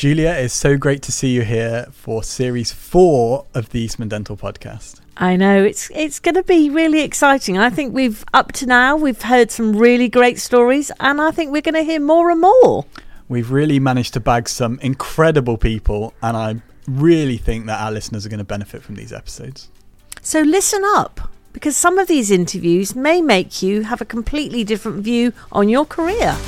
[0.00, 4.34] Julia, it's so great to see you here for series four of the Eastman Dental
[4.34, 4.98] podcast.
[5.18, 7.58] I know it's it's going to be really exciting.
[7.58, 11.52] I think we've up to now we've heard some really great stories, and I think
[11.52, 12.86] we're going to hear more and more.
[13.28, 18.24] We've really managed to bag some incredible people, and I really think that our listeners
[18.24, 19.68] are going to benefit from these episodes.
[20.22, 25.04] So listen up, because some of these interviews may make you have a completely different
[25.04, 26.38] view on your career.